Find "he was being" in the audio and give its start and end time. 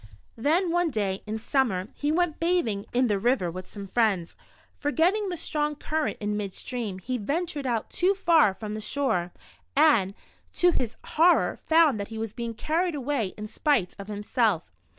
12.07-12.55